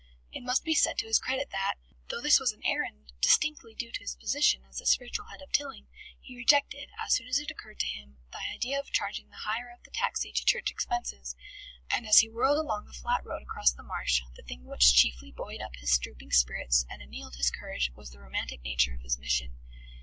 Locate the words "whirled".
12.29-12.57